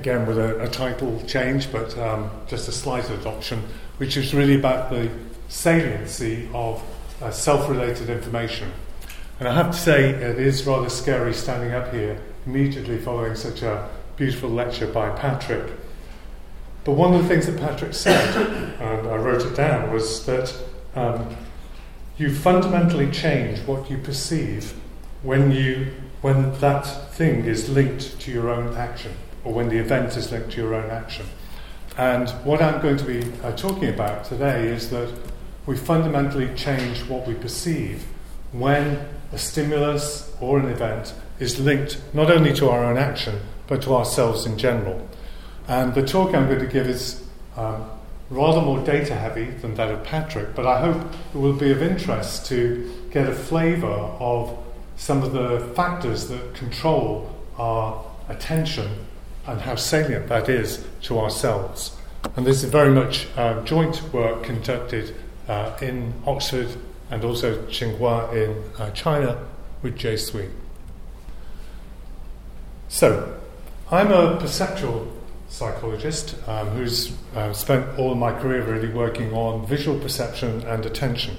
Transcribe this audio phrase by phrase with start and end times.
[0.00, 3.62] again with a, a title change, but um, just a slight adoption,
[3.98, 5.10] which is really about the
[5.48, 6.82] saliency of
[7.20, 8.72] uh, self related information.
[9.38, 13.62] And I have to say, it is rather scary standing up here immediately following such
[13.62, 15.70] a beautiful lecture by Patrick.
[16.84, 18.36] But one of the things that Patrick said,
[18.80, 20.54] and I wrote it down, was that
[20.94, 21.36] um,
[22.16, 24.72] you fundamentally change what you perceive
[25.22, 25.92] when, you,
[26.22, 29.12] when that thing is linked to your own action,
[29.44, 31.26] or when the event is linked to your own action.
[31.96, 35.12] And what I'm going to be uh, talking about today is that
[35.66, 38.04] we fundamentally change what we perceive
[38.52, 43.82] when a stimulus or an event is linked not only to our own action, but
[43.82, 45.08] to ourselves in general.
[45.68, 47.24] And the talk I'm going to give is
[47.56, 47.88] um,
[48.30, 51.82] rather more data heavy than that of Patrick, but I hope it will be of
[51.82, 54.56] interest to get a flavour of
[54.96, 59.06] some of the factors that control our attention
[59.46, 61.96] and how salient that is to ourselves.
[62.36, 65.14] And this is very much uh, joint work conducted
[65.48, 66.68] uh, in Oxford
[67.10, 69.46] and also Tsinghua in uh, China
[69.82, 70.48] with Jie Sui.
[72.88, 73.36] So,
[73.90, 75.10] I'm a perceptual
[75.48, 81.36] psychologist um, who's uh, spent all my career really working on visual perception and attention.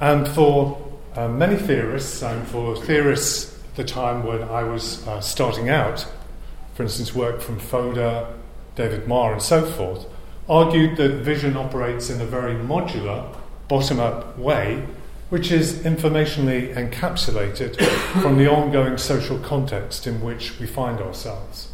[0.00, 0.80] And for
[1.14, 6.06] uh, many theorists, and for theorists at the time when I was uh, starting out,
[6.74, 8.34] for instance, work from Fodor,
[8.76, 10.06] David Marr, and so forth,
[10.48, 13.34] argued that vision operates in a very modular,
[13.68, 14.84] bottom up way,
[15.28, 17.76] which is informationally encapsulated
[18.22, 21.72] from the ongoing social context in which we find ourselves.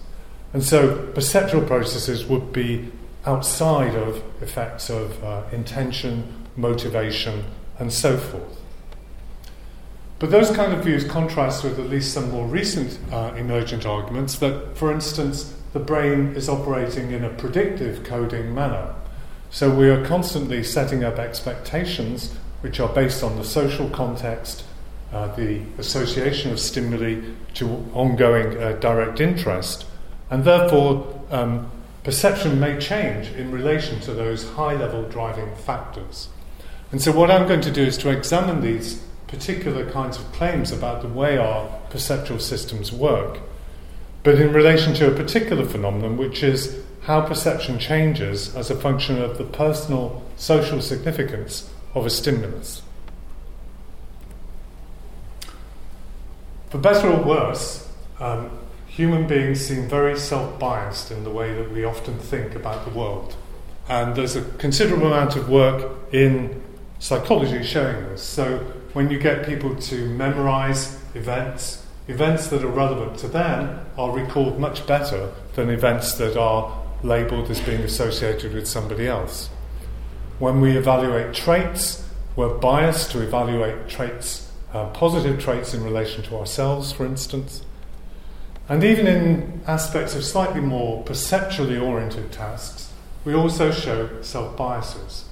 [0.53, 2.91] And so perceptual processes would be
[3.25, 7.45] outside of effects of uh, intention, motivation,
[7.79, 8.61] and so forth.
[10.19, 14.39] But those kind of views contrast with at least some more recent uh, emergent arguments
[14.39, 18.95] that, for instance, the brain is operating in a predictive coding manner.
[19.51, 24.65] So we are constantly setting up expectations which are based on the social context,
[25.13, 27.21] uh, the association of stimuli
[27.55, 29.85] to ongoing uh, direct interest,
[30.31, 31.71] and therefore um,
[32.05, 36.29] perception may change in relation to those high level driving factors.
[36.91, 40.71] And so, what I'm going to do is to examine these particular kinds of claims
[40.71, 43.41] about the way our perceptual systems work
[44.27, 49.23] but in relation to a particular phenomenon, which is how perception changes as a function
[49.23, 52.83] of the personal social significance of a stimulus.
[56.71, 57.89] For better or worse,
[58.19, 58.51] um,
[58.89, 62.99] human beings seem very self biased in the way that we often think about the
[62.99, 63.37] world.
[63.89, 66.61] And there's a considerable amount of work in
[66.99, 68.25] psychology showing this.
[68.25, 74.11] So when you get people to memorize events, events that are relevant to them are
[74.11, 79.51] recalled much better than events that are labelled as being associated with somebody else.
[80.39, 86.37] When we evaluate traits, we're biased to evaluate traits, uh, positive traits in relation to
[86.39, 87.67] ourselves, for instance.
[88.67, 92.91] And even in aspects of slightly more perceptually oriented tasks,
[93.27, 95.27] we also show self biases.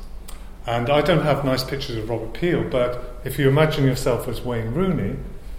[0.66, 4.40] And I don't have nice pictures of Robert Peel, but if you imagine yourself as
[4.40, 5.16] Wayne Rooney,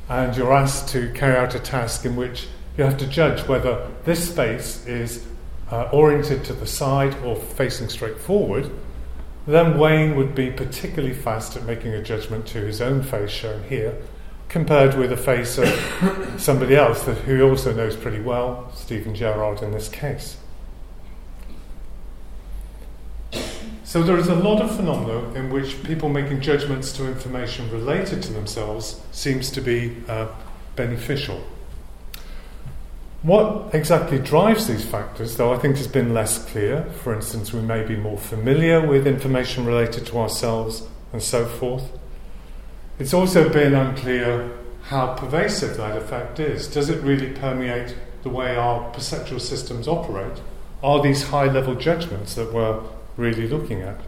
[0.09, 3.87] and you're asked to carry out a task in which you have to judge whether
[4.03, 5.25] this space is
[5.71, 8.69] uh, oriented to the side or facing straight forward,
[9.47, 13.63] then Wayne would be particularly fast at making a judgment to his own face shown
[13.63, 13.95] here,
[14.49, 15.67] compared with the face of
[16.37, 20.37] somebody else that, who he also knows pretty well, Steven Gerrard in this case.
[23.95, 28.21] So there is a lot of phenomena in which people making judgments to information related
[28.23, 30.27] to themselves seems to be uh,
[30.75, 31.41] beneficial.
[33.21, 37.61] What exactly drives these factors, though I think has been less clear, for instance, we
[37.61, 41.89] may be more familiar with information related to ourselves and so forth.
[42.99, 44.57] It's also been unclear
[44.89, 46.67] how pervasive that effect is.
[46.67, 50.41] Does it really permeate the way our perceptual systems operate?
[50.83, 52.81] Are these high level judgments that we're
[53.17, 53.99] really looking at.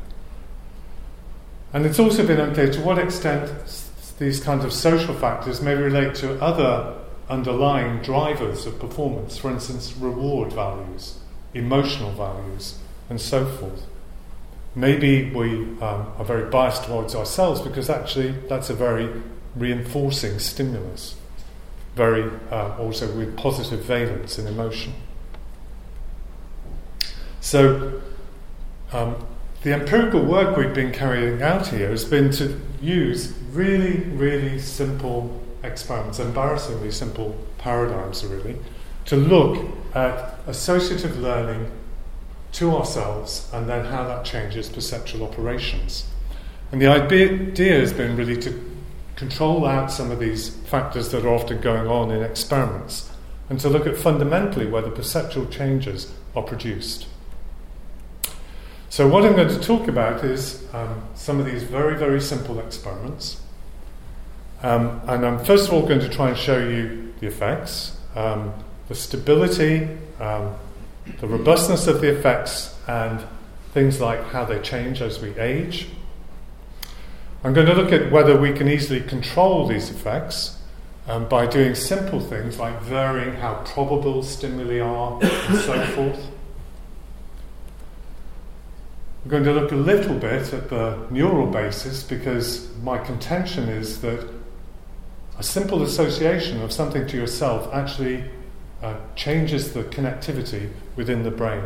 [1.73, 3.51] And it's also been unclear to what extent
[4.19, 6.97] these kinds of social factors may relate to other
[7.29, 11.19] underlying drivers of performance, for instance, reward values,
[11.53, 13.85] emotional values, and so forth.
[14.75, 19.09] Maybe we um, are very biased towards ourselves because actually that's a very
[19.55, 21.15] reinforcing stimulus,
[21.95, 24.93] very uh, also with positive valence in emotion.
[27.41, 28.01] So,
[28.91, 29.15] um,
[29.63, 35.41] the empirical work we've been carrying out here has been to use really, really simple
[35.63, 38.57] experiments, embarrassingly simple paradigms, really,
[39.05, 41.71] to look at associative learning
[42.53, 46.05] to ourselves and then how that changes perceptual operations.
[46.71, 48.71] And the idea has been really to
[49.15, 53.09] control out some of these factors that are often going on in experiments
[53.49, 57.07] and to look at fundamentally where the perceptual changes are produced.
[58.97, 62.59] So, what I'm going to talk about is um, some of these very, very simple
[62.59, 63.39] experiments.
[64.63, 68.51] Um, and I'm first of all going to try and show you the effects, um,
[68.87, 69.87] the stability,
[70.19, 70.55] um,
[71.19, 73.23] the robustness of the effects, and
[73.71, 75.89] things like how they change as we age.
[77.43, 80.59] I'm going to look at whether we can easily control these effects
[81.07, 86.31] um, by doing simple things like varying how probable stimuli are and so forth.
[89.23, 94.01] I'm going to look a little bit at the neural basis because my contention is
[94.01, 94.27] that
[95.37, 98.23] a simple association of something to yourself actually
[98.81, 101.63] uh, changes the connectivity within the brain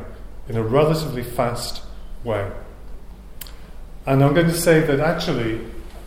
[0.50, 1.83] in a relatively fast
[2.24, 2.51] way.
[4.06, 5.62] And I'm going to say that actually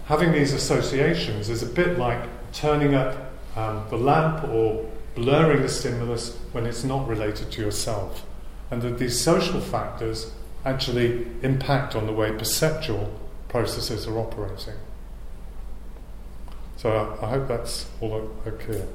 [0.07, 2.21] having these associations is a bit like
[2.53, 8.27] turning up um, the lamp or blurring the stimulus when it's not related to yourself.
[8.71, 10.33] And that these social factors
[10.65, 13.13] actually impact on the way perceptual
[13.49, 14.75] processes are operating.
[16.77, 18.31] So I, hope that's all
[18.61, 18.87] clear.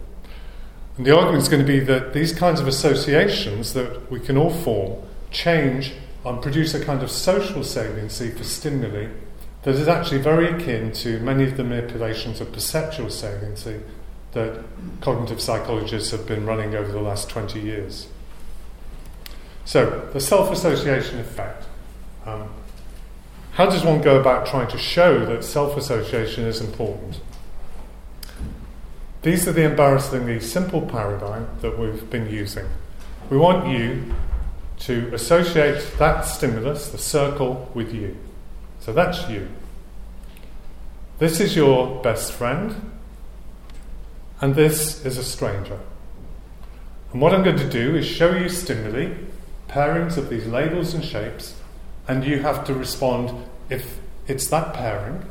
[0.98, 4.38] And the argument is going to be that these kinds of associations that we can
[4.38, 5.02] all form
[5.32, 5.94] change
[6.26, 9.08] and produce a kind of social saliency for stimuli
[9.64, 13.80] that is actually very akin to many of the manipulations of perceptual saliency
[14.34, 14.64] that
[15.02, 18.08] cognitive psychologists have been running over the last 20 years.
[19.70, 21.64] So, the self association effect.
[22.26, 22.50] Um,
[23.52, 27.22] how does one go about trying to show that self association is important?
[29.22, 32.68] These are the embarrassingly simple paradigm that we've been using.
[33.30, 34.16] We want you
[34.88, 38.18] to associate that stimulus, the circle, with you.
[38.80, 39.50] So that's you.
[41.20, 42.92] This is your best friend,
[44.42, 45.78] and this is a stranger.
[47.12, 49.29] And what I'm going to do is show you stimuli,
[49.70, 51.56] pairings of these labels and shapes,
[52.08, 55.24] and you have to respond if it's that pairing.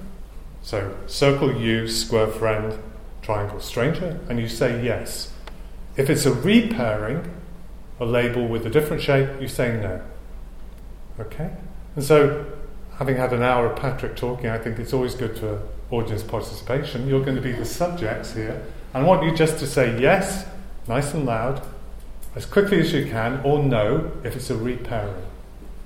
[0.63, 2.79] So, circle you, square friend,
[3.23, 5.33] triangle stranger, and you say yes.
[5.97, 7.29] If it's a repairing,
[8.01, 10.03] a label with a different shape, you say no.
[11.19, 11.51] Okay?
[11.97, 12.47] And so,
[12.97, 17.09] having had an hour of Patrick talking, I think it's always good for audience participation.
[17.09, 18.63] You're going to be the subjects here.
[18.95, 20.47] And I want you just to say yes,
[20.87, 21.63] nice and loud,
[22.39, 25.13] as quickly as you can, or no if it's a repairing.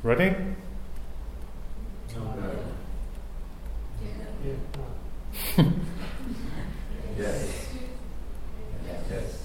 [0.03, 0.37] Ready?
[2.15, 2.55] No.
[5.57, 5.65] Yeah.
[7.19, 7.69] Yes.
[8.87, 9.41] Yes.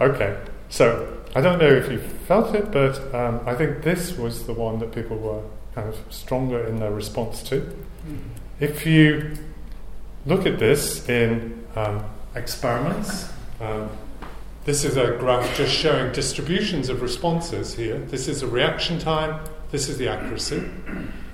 [0.00, 0.36] Okay,
[0.68, 4.54] so I don't know if you felt it, but um, I think this was the
[4.54, 5.44] one that people were
[5.76, 7.60] kind of stronger in their response to.
[7.60, 8.16] Mm-hmm.
[8.58, 9.34] If you
[10.26, 13.30] look at this in um, experiments,
[13.60, 13.90] um,
[14.64, 17.98] this is a graph just showing distributions of responses here.
[17.98, 19.40] This is a reaction time,
[19.70, 20.68] this is the accuracy.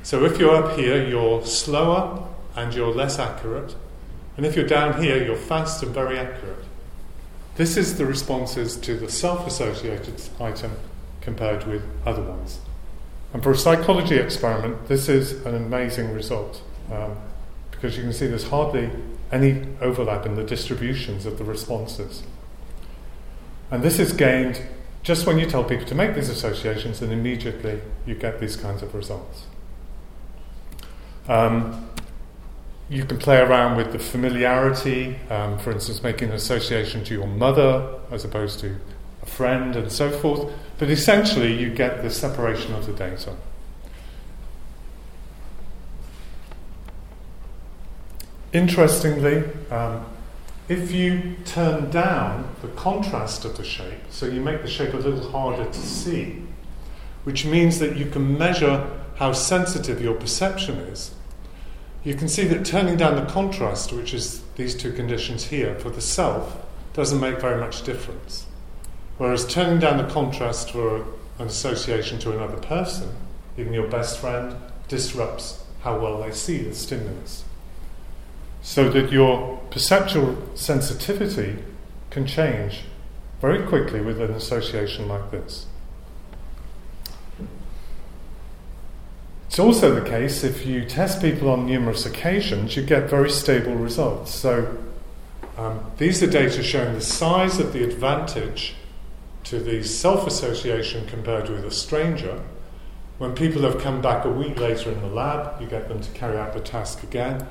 [0.02, 3.76] So if you're up here, you're slower and you're less accurate.
[4.36, 6.64] And if you're down here, you're fast and very accurate.
[7.56, 10.76] This is the responses to the self associated item
[11.20, 12.60] compared with other ones.
[13.34, 17.16] And for a psychology experiment, this is an amazing result um,
[17.70, 18.90] because you can see there's hardly
[19.30, 22.22] any overlap in the distributions of the responses.
[23.70, 24.62] And this is gained
[25.02, 28.82] just when you tell people to make these associations, and immediately you get these kinds
[28.82, 29.46] of results.
[31.28, 31.88] Um,
[32.90, 37.26] you can play around with the familiarity, um, for instance, making an association to your
[37.26, 38.76] mother as opposed to
[39.22, 43.36] a friend and so forth, but essentially you get the separation of the data.
[48.52, 50.06] Interestingly, um,
[50.68, 54.98] if you turn down the contrast of the shape, so you make the shape a
[54.98, 56.42] little harder to see,
[57.24, 61.14] which means that you can measure how sensitive your perception is,
[62.04, 65.90] you can see that turning down the contrast, which is these two conditions here, for
[65.90, 66.56] the self,
[66.94, 68.46] doesn't make very much difference.
[69.18, 71.04] Whereas turning down the contrast for
[71.38, 73.14] an association to another person,
[73.56, 77.44] even your best friend, disrupts how well they see the stimulus.
[78.62, 81.58] So that your perceptual sensitivity
[82.10, 82.82] can change
[83.40, 85.66] very quickly with an association like this.
[89.48, 93.74] It's also the case if you test people on numerous occasions, you get very stable
[93.74, 94.34] results.
[94.34, 94.76] So
[95.56, 98.74] um, these are data showing the size of the advantage
[99.44, 102.42] to the self association compared with a stranger.
[103.18, 106.10] When people have come back a week later in the lab, you get them to
[106.12, 107.46] carry out the task again.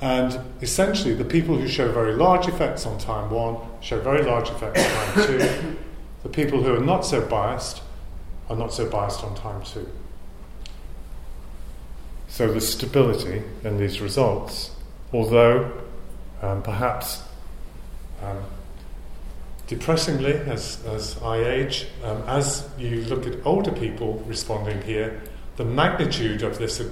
[0.00, 4.48] And essentially, the people who show very large effects on time one show very large
[4.48, 5.76] effects on time two.
[6.24, 7.80] The people who are not so biased
[8.50, 9.88] are not so biased on time two.
[12.26, 14.72] So the stability in these results,
[15.12, 15.72] although
[16.42, 17.22] um, perhaps
[18.22, 18.42] um,
[19.68, 25.22] depressingly, as, as I age, um, as you look at older people responding here,
[25.56, 26.82] the magnitude of this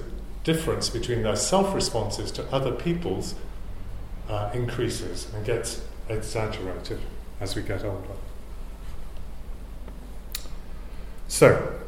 [0.47, 3.35] difference between their self responses to other people's
[4.29, 6.99] uh, increases and gets exaggerated
[7.41, 8.15] as we get older.
[11.27, 11.79] So,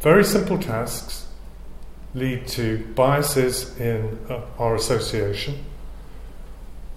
[0.00, 1.28] very simple tasks
[2.12, 5.64] lead to biases in uh, our association.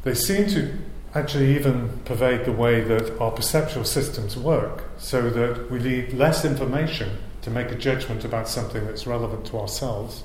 [0.04, 0.76] They seem to
[1.14, 6.44] actually even pervade the way that our perceptual systems work, so that we need less
[6.44, 10.24] information to make a judgment about something that's relevant to ourselves.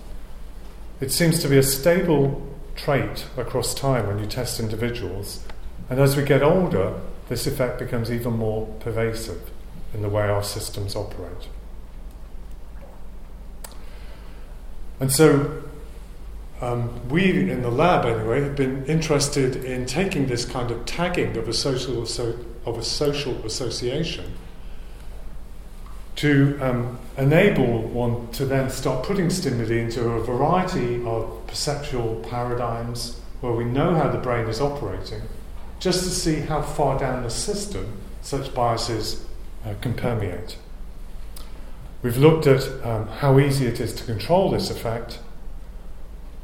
[1.03, 2.41] It seems to be a stable
[2.77, 5.45] trait across time when you test individuals,
[5.91, 6.99] and as we get older,
[7.29, 9.51] this effect becomes even more pervasive
[9.93, 11.49] in the way our systems operate.
[14.99, 15.63] And so,
[16.63, 21.37] um, we in the lab, anyway, have been interested in taking this kind of tagging
[21.37, 22.03] of a social,
[22.65, 24.37] of a social association
[26.21, 33.19] to um, enable one to then start putting stimuli into a variety of perceptual paradigms
[33.41, 35.23] where we know how the brain is operating,
[35.79, 39.25] just to see how far down the system such biases
[39.65, 40.59] uh, can permeate.
[42.03, 45.21] We've looked at um, how easy it is to control this effect,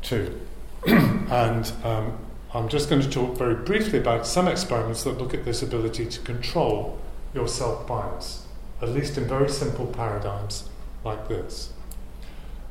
[0.00, 0.40] too.
[0.86, 2.16] and um,
[2.54, 6.06] I'm just going to talk very briefly about some experiments that look at this ability
[6.06, 6.98] to control
[7.34, 8.45] your self bias,
[8.82, 10.68] at least in very simple paradigms
[11.04, 11.72] like this.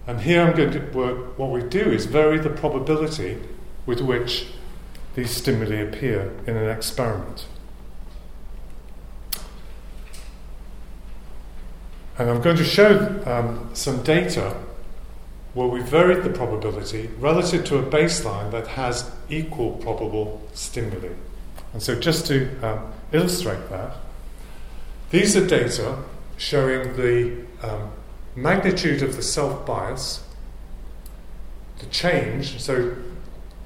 [0.08, 3.40] And here I'm going to work, what we do is vary the probability
[3.86, 4.48] with which
[5.16, 7.48] these stimuli appear in an experiment.
[12.18, 14.56] And I'm going to show um, some data
[15.54, 21.14] where we've varied the probability relative to a baseline that has equal probable stimuli.
[21.74, 23.96] And so, just to um, illustrate that,
[25.12, 26.00] these are data
[26.38, 27.92] showing the um,
[28.36, 30.24] magnitude of the self bias,
[31.80, 32.60] the change.
[32.62, 32.96] So,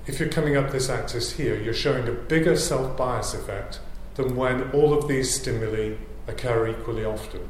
[0.06, 3.80] if you're coming up this axis here, you're showing a bigger self bias effect
[4.16, 5.96] than when all of these stimuli
[6.28, 7.50] occur equally often.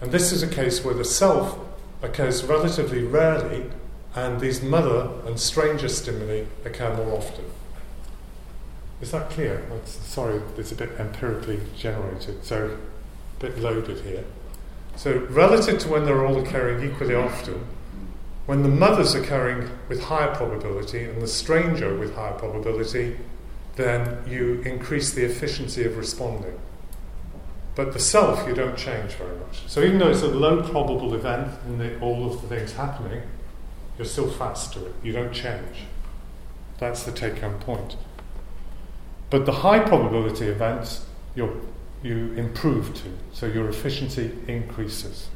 [0.00, 1.58] And this is a case where the self
[2.02, 3.70] occurs relatively rarely,
[4.14, 7.44] and these mother and stranger stimuli occur more often.
[9.00, 9.62] Is that clear?
[9.84, 12.76] sorry, it's a bit empirically generated, so
[13.36, 14.24] a bit loaded here.
[14.96, 17.66] So, relative to when they're all occurring equally often,
[18.46, 23.16] when the mother's occurring with higher probability and the stranger with higher probability,
[23.76, 26.58] then you increase the efficiency of responding.
[27.74, 29.62] But the self, you don't change very much.
[29.66, 33.22] So even though it's a low probable event in the, all of the things happening,
[33.98, 34.94] you're still fast to it.
[35.02, 35.84] You don't change.
[36.78, 37.96] That's the take home point.
[39.30, 41.66] But the high probability events, you
[42.02, 43.08] you improve to.
[43.32, 45.28] So your efficiency increases.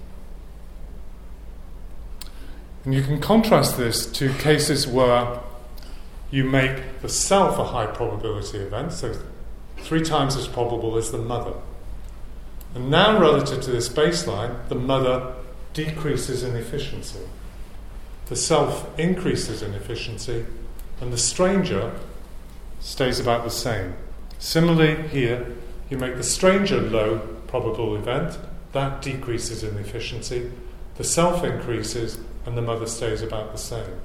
[2.85, 5.41] And you can contrast this to cases where
[6.31, 9.15] you make the self a high probability event, so
[9.79, 11.55] three times as probable as the mother.
[12.75, 15.35] And now, relative to this baseline, the mother
[15.73, 17.21] decreases in efficiency.
[18.27, 20.45] The self increases in efficiency,
[21.01, 21.93] and the stranger
[22.81, 23.95] stays about the same.
[24.39, 25.55] Similarly, here,
[25.91, 28.39] you make the stranger low probable event,
[28.73, 30.51] that decreases in efficiency,
[30.97, 34.01] the self increases, and the mother stays about the same.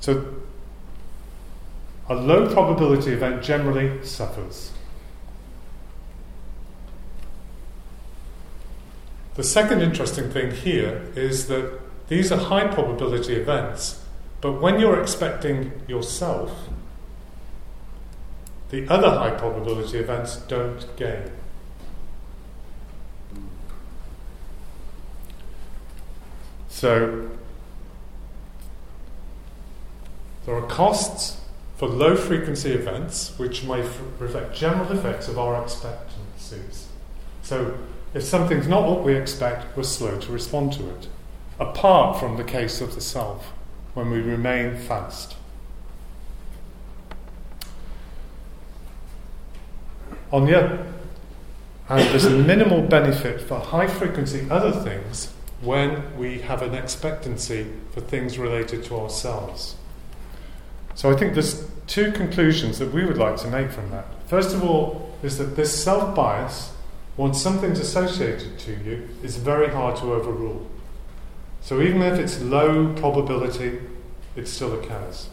[0.00, 0.34] So,
[2.08, 4.72] a low probability event generally suffers.
[9.34, 14.03] The second interesting thing here is that these are high probability events,
[14.44, 16.68] but when you're expecting yourself,
[18.68, 21.30] the other high probability events don't gain.
[26.68, 27.30] So,
[30.44, 31.40] there are costs
[31.78, 36.88] for low frequency events which may f- reflect general effects of our expectancies.
[37.40, 37.78] So,
[38.12, 41.08] if something's not what we expect, we're slow to respond to it,
[41.58, 43.54] apart from the case of the self.
[43.94, 45.36] When we remain fast.
[50.32, 50.86] On the other
[51.86, 57.66] hand, there's a minimal benefit for high frequency other things when we have an expectancy
[57.92, 59.76] for things related to ourselves.
[60.94, 64.06] So I think there's two conclusions that we would like to make from that.
[64.26, 66.72] First of all, is that this self bias,
[67.16, 70.66] once something's associated to you, is very hard to overrule.
[71.64, 73.80] So even if it's low probability,
[74.36, 75.30] it still occurs.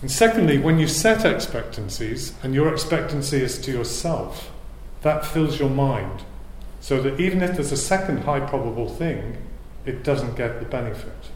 [0.00, 4.50] And secondly, when you set expectancies, and your expectancy is to yourself,
[5.02, 6.22] that fills your mind.
[6.80, 9.36] So that even if there's a second high probable thing,
[9.84, 11.30] it doesn't get the benefit.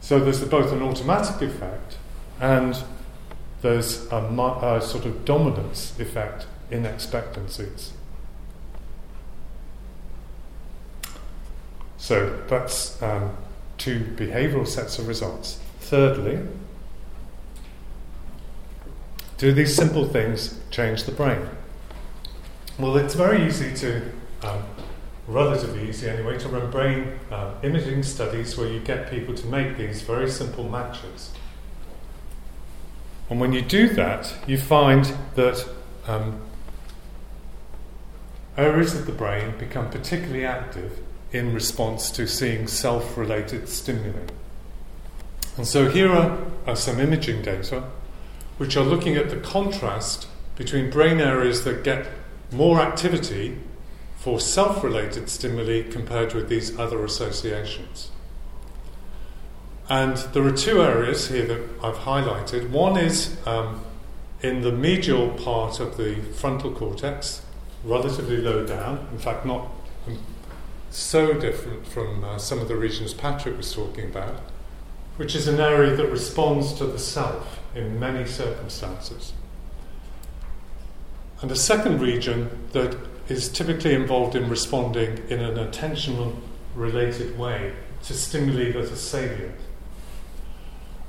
[0.00, 1.98] So there's both an automatic effect
[2.40, 2.82] and
[3.62, 7.92] there's a, a sort of dominance effect in expectancies.
[12.00, 13.36] So that's um,
[13.76, 15.60] two behavioral sets of results.
[15.80, 16.40] Thirdly,
[19.36, 21.46] do these simple things change the brain?
[22.78, 24.02] Well, it's very easy to
[24.42, 24.62] um,
[25.28, 29.76] relatively easy anyway, to run brain uh, imaging studies where you get people to make
[29.76, 31.32] these very simple matches.
[33.28, 35.68] And when you do that, you find that
[36.06, 36.40] um,
[38.56, 40.98] areas of the brain become particularly active
[41.32, 44.26] in response to seeing self related stimuli.
[45.56, 47.84] And so here are, are some imaging data
[48.58, 52.06] which are looking at the contrast between brain areas that get
[52.52, 53.56] more activity
[54.16, 58.10] for self related stimuli compared with these other associations.
[59.88, 62.70] And there are two areas here that I've highlighted.
[62.70, 63.82] One is um,
[64.42, 67.42] in the medial part of the frontal cortex,
[67.82, 69.68] relatively low down, in fact, not
[70.90, 74.40] so different from uh, some of the regions Patrick was talking about,
[75.16, 79.32] which is an area that responds to the self in many circumstances.
[81.40, 82.96] And a second region that
[83.28, 86.36] is typically involved in responding in an attentional
[86.74, 87.72] related way
[88.02, 89.54] to stimuli that are salient.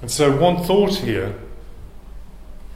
[0.02, 1.36] And so, one thought here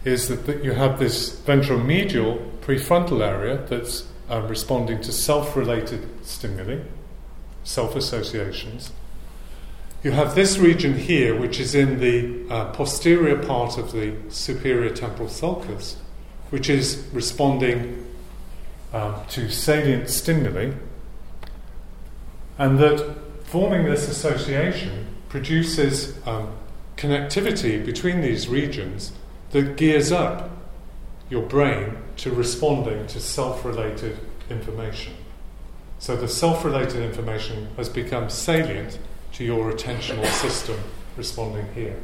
[0.04, 6.26] is that, that you have this ventromedial prefrontal area that's um, responding to self related
[6.26, 6.80] stimuli,
[7.66, 8.92] self associations.
[10.04, 14.92] You have this region here, which is in the uh, posterior part of the superior
[14.92, 15.98] temporal sulcus,
[16.52, 18.06] which is responding
[18.94, 20.72] um, to salient stimuli,
[22.58, 26.54] and that forming this association produces um,
[26.98, 29.12] connectivity between these regions
[29.52, 30.52] that gears up
[31.30, 35.14] your brain to responding to self related information.
[36.00, 39.00] So the self related information has become salient
[39.34, 40.80] to your attentional system
[41.18, 41.98] responding here.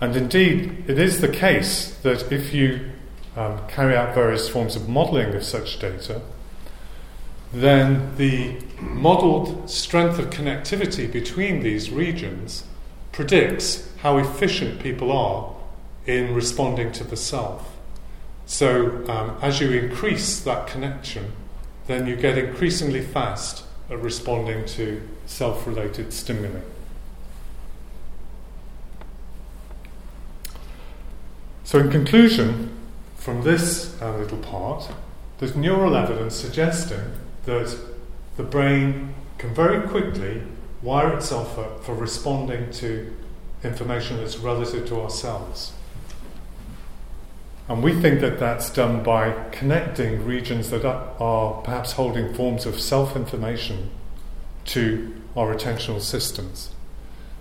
[0.00, 2.90] And indeed, it is the case that if you
[3.36, 6.20] um, carry out various forms of modeling of such data,
[7.52, 12.64] then the modeled strength of connectivity between these regions
[13.12, 15.54] predicts how efficient people are
[16.06, 17.73] in responding to the self.
[18.54, 21.32] So, um, as you increase that connection,
[21.88, 26.60] then you get increasingly fast at responding to self related stimuli.
[31.64, 32.70] So, in conclusion,
[33.16, 34.88] from this uh, little part,
[35.40, 37.10] there's neural evidence suggesting
[37.46, 37.76] that
[38.36, 40.42] the brain can very quickly
[40.80, 43.16] wire itself up for responding to
[43.64, 45.72] information that's relative to ourselves.
[47.68, 52.78] And we think that that's done by connecting regions that are perhaps holding forms of
[52.78, 53.90] self information
[54.66, 56.70] to our attentional systems.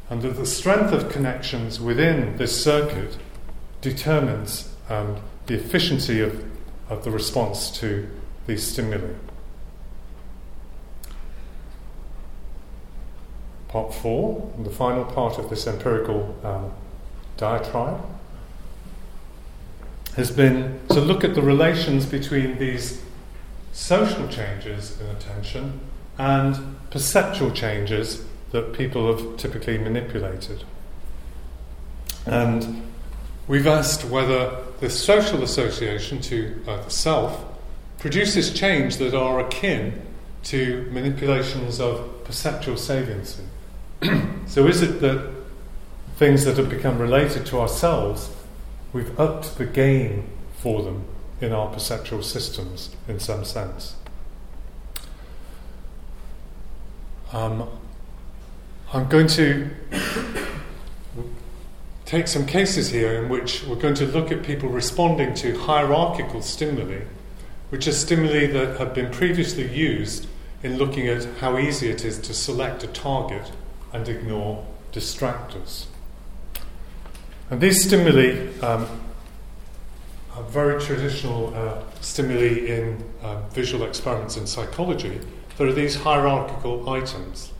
[0.09, 3.17] And that the strength of connections within this circuit
[3.81, 6.43] determines um, the efficiency of,
[6.89, 8.09] of the response to
[8.47, 9.13] these stimuli.
[13.67, 16.71] Part four, the final part of this empirical um,
[17.37, 18.05] diatribe,
[20.15, 23.01] has been to look at the relations between these
[23.71, 25.79] social changes in attention
[26.17, 30.63] and perceptual changes that people have typically manipulated.
[32.25, 32.83] And
[33.47, 37.43] we've asked whether the social association to uh, the self
[37.97, 40.01] produces change that are akin
[40.43, 43.43] to manipulations of perceptual saliency.
[44.45, 45.33] so, is it that
[46.17, 48.29] things that have become related to ourselves,
[48.93, 51.03] we've upped the game for them
[51.41, 53.95] in our perceptual systems in some sense?
[57.33, 57.67] um,
[58.93, 59.69] I'm going to
[62.05, 66.43] take some cases here in which we're going to look at people responding to hierarchical
[66.43, 67.01] stimuli,
[67.69, 70.27] which are stimuli that have been previously used
[70.61, 73.51] in looking at how easy it is to select a target
[73.91, 75.87] and ignore distractors.
[77.53, 78.87] And these stimuli um,
[80.35, 85.21] are very traditional uh, stimuli in uh, visual experiments in psychology.
[85.59, 87.51] There are these hierarchical items.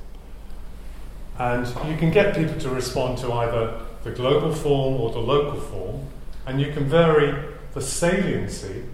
[1.38, 5.62] And you can get people to respond to either the global form or the local
[5.62, 6.08] form,
[6.48, 8.86] and you can vary the saliency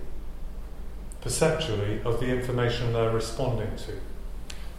[1.21, 3.93] perceptually of the information they're responding to.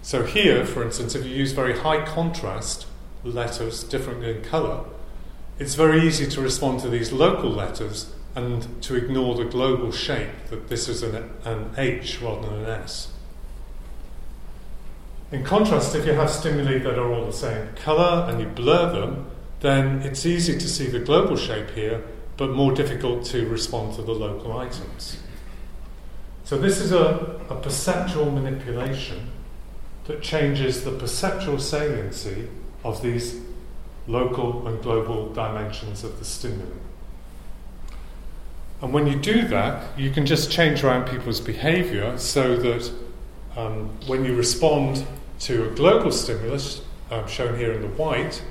[0.03, 2.87] So, here, for instance, if you use very high contrast
[3.25, 4.85] letters, different in colour,
[5.61, 10.31] it's very easy to respond to these local letters and to ignore the global shape
[10.49, 13.12] that this is an, an H rather than an S.
[15.31, 18.90] In contrast, if you have stimuli that are all the same colour and you blur
[18.90, 22.03] them, then it's easy to see the global shape here,
[22.38, 25.18] but more difficult to respond to the local items.
[26.44, 29.31] So, this is a, a perceptual manipulation
[30.07, 32.49] that changes the perceptual saliency
[32.83, 33.40] of these
[34.11, 36.66] local and global dimensions of the stimuli.
[38.83, 42.90] And when you do that, you can just change around people's behavior so that
[43.57, 45.05] um, when you respond
[45.40, 48.42] to a global stimulus, um, shown here in the white,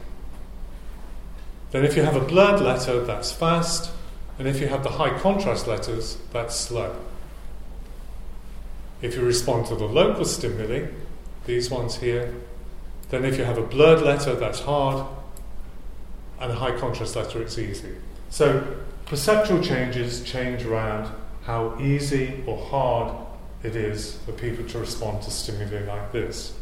[1.72, 3.92] then if you have a blurred letter, that's fast,
[4.38, 6.96] and if you have the high contrast letters, that's slow.
[9.02, 10.88] If you respond to the local stimuli,
[11.46, 12.36] these ones here,
[13.10, 15.06] then if you have a blurred letter, that's hard,
[16.40, 17.96] and a high contrast letter, it's easy.
[18.30, 21.12] So perceptual changes change around
[21.44, 23.16] how easy or hard
[23.64, 26.54] it is for people to respond to stimuli like this.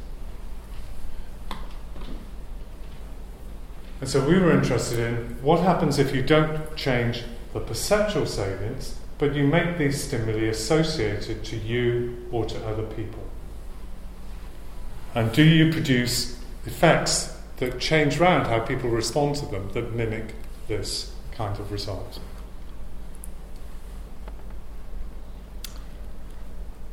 [4.00, 8.98] And so we were interested in what happens if you don't change the perceptual salience,
[9.18, 13.24] but you make these stimuli associated to you or to other people.
[15.16, 20.34] And do you produce effects that change around how people respond to them that mimic
[20.68, 22.20] this kind of result?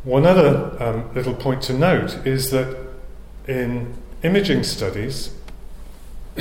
[0.05, 2.77] One other um, little point to note is that
[3.48, 5.35] in imaging studies,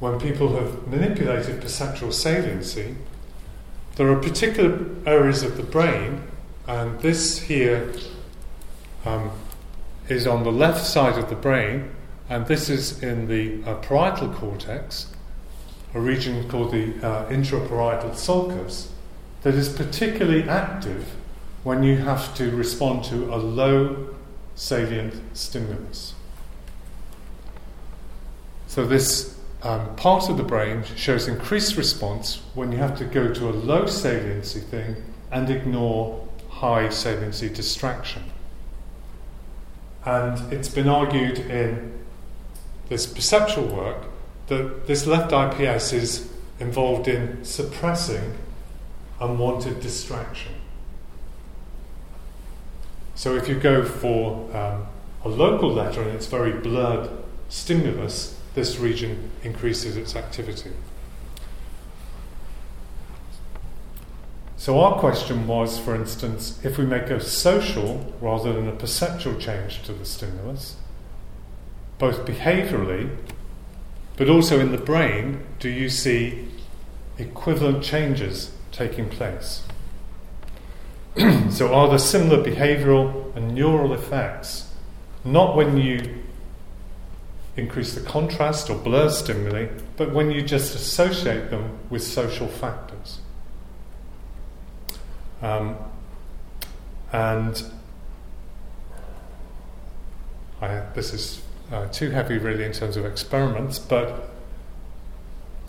[0.00, 2.96] when people have manipulated perceptual saliency,
[3.96, 6.22] there are particular areas of the brain,
[6.66, 7.92] and this here
[9.04, 9.30] um,
[10.08, 11.90] is on the left side of the brain,
[12.28, 15.06] and this is in the uh, parietal cortex,
[15.94, 18.92] a region called the uh, intraparietal sulcus,
[19.42, 21.14] that is particularly active
[21.62, 24.14] when you have to respond to a low
[24.54, 26.14] salient stimulus.
[28.66, 33.32] So, this um, part of the brain shows increased response when you have to go
[33.32, 34.96] to a low saliency thing
[35.30, 38.22] and ignore high saliency distraction.
[40.08, 41.92] And it's been argued in
[42.88, 44.06] this perceptual work
[44.46, 48.38] that this left IPS is involved in suppressing
[49.20, 50.52] unwanted distraction.
[53.16, 54.86] So if you go for um,
[55.24, 57.10] a local letter and it's very blurred
[57.50, 60.70] stimulus, this region increases its activity.
[64.58, 69.38] So, our question was, for instance, if we make a social rather than a perceptual
[69.38, 70.74] change to the stimulus,
[71.98, 73.16] both behaviorally
[74.16, 76.48] but also in the brain, do you see
[77.18, 79.62] equivalent changes taking place?
[81.50, 84.74] so, are there similar behavioral and neural effects?
[85.24, 86.24] Not when you
[87.56, 93.20] increase the contrast or blur stimuli, but when you just associate them with social factors.
[95.42, 95.76] Um,
[97.12, 97.62] and
[100.60, 104.30] I, this is uh, too heavy, really, in terms of experiments, but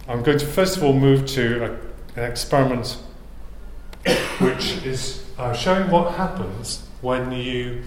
[0.08, 2.97] I'm going to first of all move to a, an experiment
[4.39, 7.84] which is uh, showing what happens when you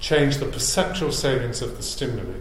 [0.00, 2.38] change the perceptual salience of the stimuli.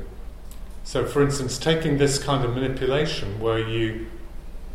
[0.84, 4.08] So, for instance, taking this kind of manipulation where you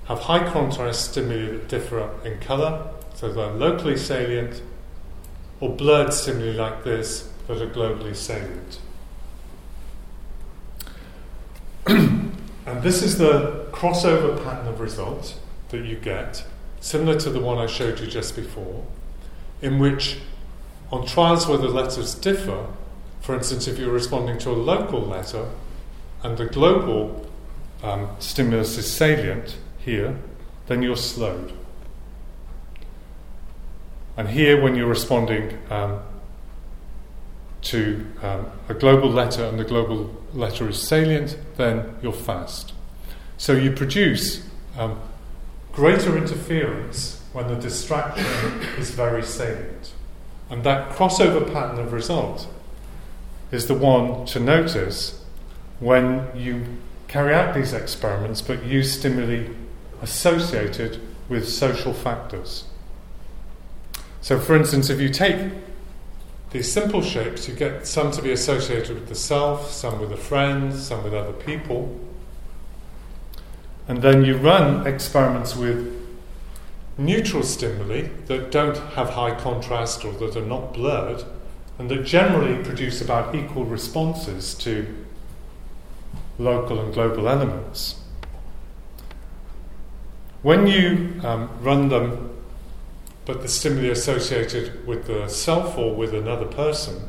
[0.04, 2.93] have high contrast stimuli that differ in colour,
[3.24, 4.60] so they're locally salient,
[5.58, 8.80] or blurred stimuli like this that are globally salient.
[11.87, 16.44] and this is the crossover pattern of result that you get,
[16.80, 18.84] similar to the one I showed you just before,
[19.62, 20.18] in which
[20.92, 22.66] on trials where the letters differ,
[23.22, 25.48] for instance, if you're responding to a local letter
[26.22, 27.24] and the global
[27.82, 30.18] um, stimulus is salient here,
[30.66, 31.54] then you're slowed.
[34.16, 36.00] And here, when you're responding um,
[37.62, 42.72] to um, a global letter and the global letter is salient, then you're fast.
[43.38, 44.46] So you produce
[44.79, 45.00] um,
[45.72, 48.27] greater interference when the distraction
[48.79, 49.92] is very salient.
[50.50, 52.46] And that crossover pattern of result
[53.50, 55.24] is the one to notice
[55.81, 56.64] when you
[57.09, 59.48] carry out these experiments but use stimuli
[60.03, 62.64] associated with social factors.
[64.24, 65.52] So, for instance, if you take
[66.50, 70.16] these simple shapes, you get some to be associated with the self, some with a
[70.16, 72.00] friend, some with other people.
[73.87, 75.94] And then you run experiments with
[76.96, 81.22] neutral stimuli that don't have high contrast or that are not blurred,
[81.78, 85.04] and that generally produce about equal responses to
[86.38, 88.00] local and global elements.
[90.40, 92.34] When you um, run them,
[93.26, 97.08] but the stimuli associated with the self or with another person,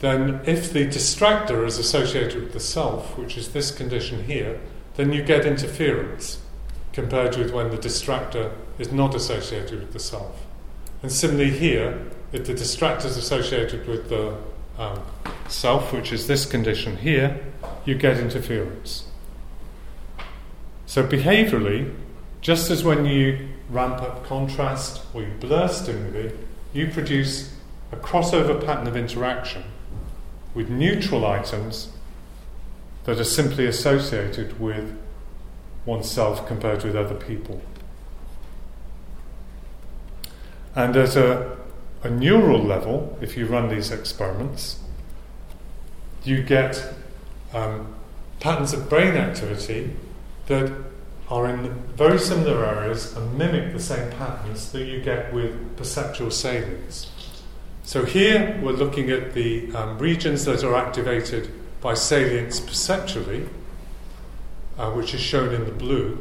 [0.00, 4.60] then if the distractor is associated with the self, which is this condition here,
[4.96, 6.40] then you get interference
[6.92, 10.44] compared with when the distractor is not associated with the self.
[11.02, 12.00] And similarly here,
[12.32, 14.36] if the distractor is associated with the
[14.78, 15.00] um,
[15.48, 17.40] self, which is this condition here,
[17.84, 19.06] you get interference.
[20.86, 21.94] So behaviorally,
[22.40, 26.30] just as when you ramp up contrast or you blur stimuli,
[26.72, 27.54] you produce
[27.90, 29.64] a crossover pattern of interaction
[30.54, 31.88] with neutral items
[33.04, 34.96] that are simply associated with
[35.84, 37.60] oneself compared with other people.
[40.74, 41.56] And at a,
[42.02, 44.78] a neural level, if you run these experiments,
[46.24, 46.94] you get
[47.52, 47.94] um,
[48.40, 49.90] patterns of brain activity
[50.46, 50.72] that
[51.32, 56.30] are in very similar areas and mimic the same patterns that you get with perceptual
[56.30, 57.10] salience.
[57.84, 63.48] So here we're looking at the um, regions that are activated by salience perceptually,
[64.76, 66.18] uh, which is shown in the blue.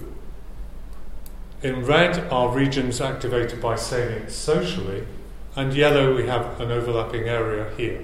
[1.62, 5.06] In red are regions activated by salience socially,
[5.58, 8.02] and yellow we have an overlapping area here.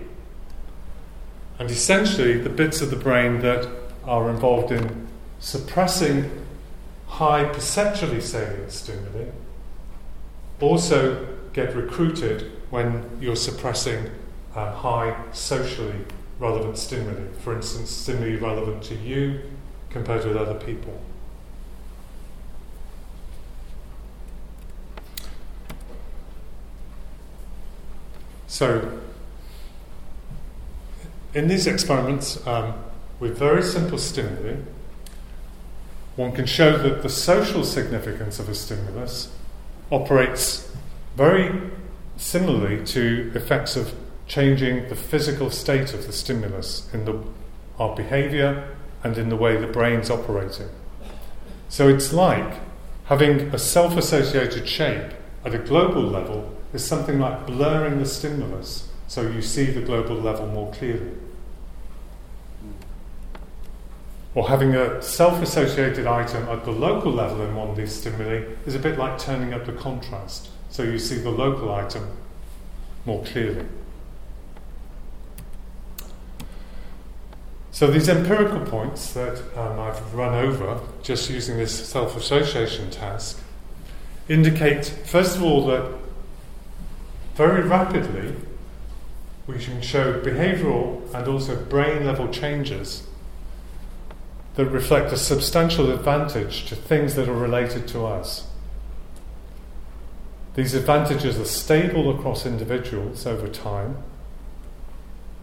[1.57, 3.65] And essentially, the bits of the brain that
[4.03, 5.07] are involved in
[5.39, 6.46] suppressing
[7.07, 9.25] high perceptually salient stimuli
[10.59, 14.09] also get recruited when you're suppressing
[14.55, 16.05] uh, high socially
[16.39, 17.31] relevant stimuli.
[17.39, 19.41] For instance, stimuli relevant to you
[19.89, 20.99] compared with other people.
[28.47, 28.99] So,
[31.33, 32.73] in these experiments, um,
[33.19, 34.55] with very simple stimuli,
[36.17, 39.31] one can show that the social significance of a stimulus
[39.91, 40.69] operates
[41.15, 41.61] very
[42.17, 43.93] similarly to effects of
[44.25, 47.23] changing the physical state of the stimulus in the,
[47.79, 50.67] our behavior and in the way the brain's operating.
[51.69, 52.55] So it's like
[53.05, 55.13] having a self associated shape
[55.45, 60.15] at a global level is something like blurring the stimulus so you see the global
[60.15, 61.11] level more clearly.
[64.37, 68.43] Or having a self associated item at the local level in one of these stimuli
[68.67, 72.07] is a bit like turning up the contrast so you see the local item
[73.03, 73.65] more clearly.
[77.71, 83.41] So these empirical points that um, I've run over just using this self-association task
[84.29, 85.91] indicate, first of all, that
[87.33, 88.35] very rapidly
[89.47, 93.07] we can show behavioural and also brain level changes
[94.57, 98.47] that reflect a substantial advantage to things that are related to us.
[100.55, 103.97] These advantages are stable across individuals over time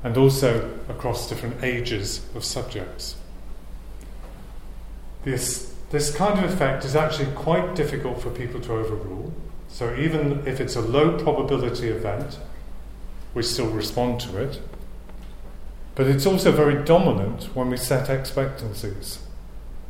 [0.02, 3.14] and also across different ages of subjects.
[5.22, 9.32] This, this kind of effect is actually quite difficult for people to overrule.
[9.68, 12.40] So, even if it's a low probability event,
[13.32, 14.60] we still respond to it.
[15.94, 19.20] But it's also very dominant when we set expectancies.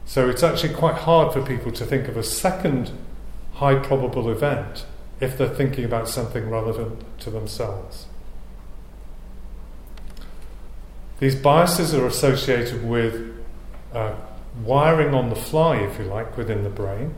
[0.07, 2.91] So, it's actually quite hard for people to think of a second
[3.55, 4.85] high probable event
[5.21, 8.07] if they're thinking about something relevant to themselves.
[11.21, 13.35] These biases are associated with
[13.95, 14.15] uh,
[14.63, 17.15] wiring on the fly, if you like, within the brain,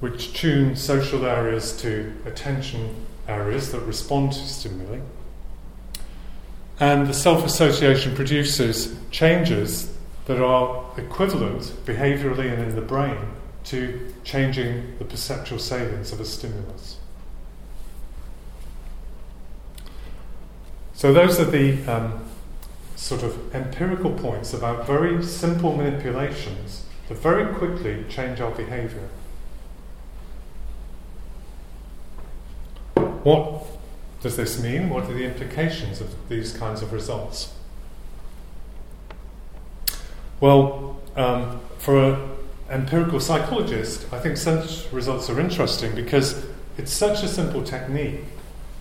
[0.00, 4.98] which tune social areas to attention areas that respond to stimuli.
[6.80, 9.94] And the self association produces changes
[10.26, 13.18] that are equivalent behaviorally and in the brain
[13.64, 16.98] to changing the perceptual salience of a stimulus.
[20.94, 22.24] So, those are the um,
[22.96, 29.08] sort of empirical points about very simple manipulations that very quickly change our behavior.
[32.94, 33.66] What
[34.24, 34.88] does this mean?
[34.88, 37.52] What are the implications of these kinds of results?
[40.40, 42.30] Well, um, for an
[42.70, 46.42] empirical psychologist, I think such results are interesting because
[46.78, 48.20] it's such a simple technique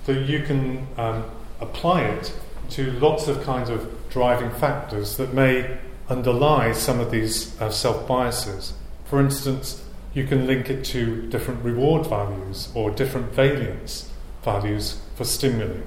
[0.06, 1.26] that you can um,
[1.60, 2.34] apply it
[2.70, 5.78] to lots of kinds of driving factors that may
[6.08, 8.76] underlie some of these uh, self biases.
[9.04, 14.10] For instance, you can link it to different reward values or different valence
[14.42, 15.82] values for stimuli.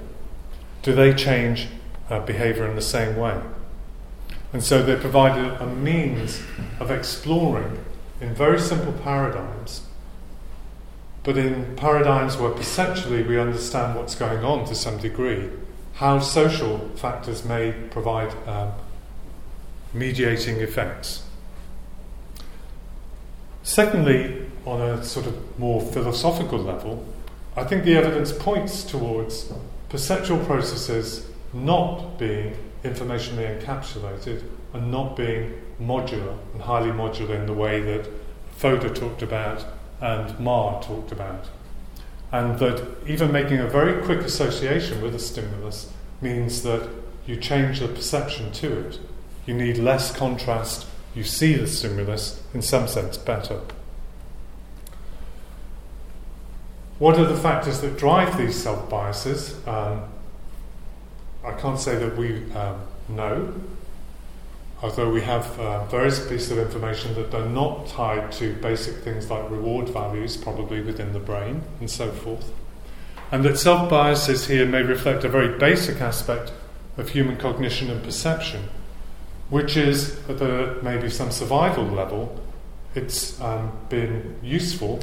[0.83, 1.67] Do they change
[2.09, 3.41] uh, behavior in the same way?
[4.53, 6.41] And so they provided a means
[6.79, 7.83] of exploring
[8.21, 9.81] in very simple paradigms,
[11.23, 15.49] but in paradigms where perceptually we understand what's going on to some degree,
[15.95, 18.71] how social factors may provide um,
[19.93, 21.23] mediating effects.
[23.63, 27.05] Secondly, on a sort of more philosophical level,
[27.57, 29.51] I think the evidence points towards
[29.89, 34.43] perceptual processes not being informationally encapsulated
[34.73, 38.07] and not being modular and highly modular in the way that
[38.51, 39.65] Fodor talked about
[39.99, 41.45] and Marr talked about.
[42.31, 45.91] And that even making a very quick association with a stimulus
[46.21, 46.87] means that
[47.25, 48.99] you change the perception to it.
[49.47, 53.61] You need less contrast, you see the stimulus in some sense better.
[56.99, 59.55] What are the factors that drive these self biases?
[59.67, 60.03] Um,
[61.45, 63.53] I can't say that we um, know,
[64.81, 69.29] although we have uh, various pieces of information that are not tied to basic things
[69.29, 72.51] like reward values, probably within the brain, and so forth.
[73.31, 76.51] And that self biases here may reflect a very basic aspect
[76.97, 78.69] of human cognition and perception,
[79.49, 82.43] which is at maybe some survival level,
[82.95, 84.99] it's um, been useful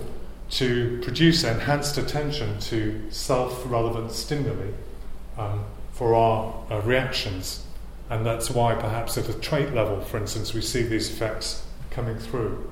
[0.55, 4.71] to produce enhanced attention to self relevant stimuli
[5.37, 7.65] um, for our uh, reactions.
[8.09, 12.19] And that's why, perhaps at a trait level, for instance, we see these effects coming
[12.19, 12.71] through.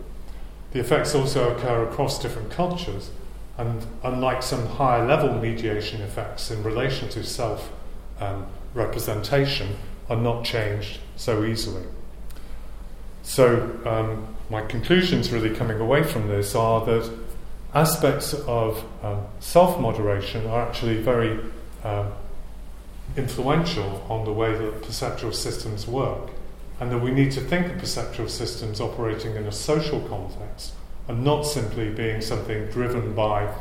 [0.72, 3.10] The effects also occur across different cultures,
[3.58, 7.72] and unlike some higher level mediation effects in relation to self
[8.20, 9.76] um, representation,
[10.08, 11.84] are not changed so easily.
[13.22, 17.10] So, um, my conclusions really coming away from this are that
[17.74, 21.38] aspects of um, self moderation are actually very
[21.84, 22.12] um,
[23.16, 26.30] influential on the way that perceptual systems work,
[26.80, 30.72] and that we need to think of perceptual systems operating in a social context
[31.08, 33.52] and not simply being something driven by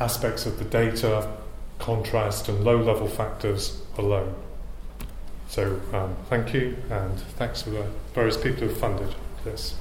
[0.00, 1.30] aspects of the data,
[1.78, 4.34] contrast, and low level factors alone.
[5.48, 9.74] So, um, thank you, and thanks to the various people who funded this.